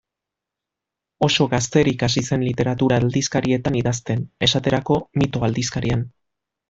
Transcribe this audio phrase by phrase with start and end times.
[1.27, 6.03] Oso gazterik hasi zen literatura aldizkarietan idazten, esaterako, Mito aldizkarian.